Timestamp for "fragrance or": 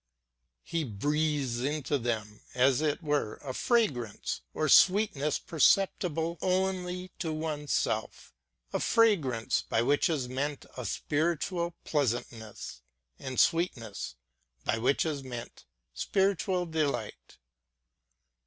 3.53-4.67